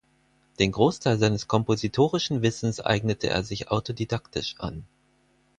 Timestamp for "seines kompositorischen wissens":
1.19-2.79